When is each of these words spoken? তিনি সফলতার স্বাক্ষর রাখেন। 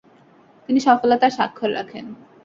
তিনি 0.69 0.79
সফলতার 0.79 1.35
স্বাক্ষর 1.37 1.69
রাখেন। 1.73 2.05